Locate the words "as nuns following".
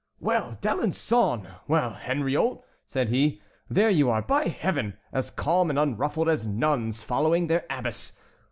6.27-7.45